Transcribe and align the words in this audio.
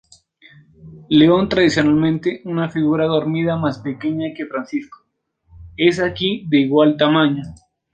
León, 1.09 1.47
tradicionalmente 1.47 2.41
una 2.45 2.69
figura 2.69 3.05
dormida 3.05 3.55
más 3.55 3.77
pequeña 3.77 4.33
que 4.35 4.47
Francisco, 4.47 4.97
es 5.77 5.99
aquí 5.99 6.43
de 6.49 6.57
igual 6.61 6.97
tamaño. 6.97 7.43